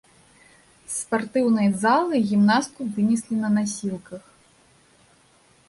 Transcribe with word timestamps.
З 0.93 0.93
спартыўнай 1.01 1.69
залы 1.83 2.15
гімнастку 2.31 2.81
вынеслі 2.95 3.35
на 3.45 3.49
насілках. 3.61 4.23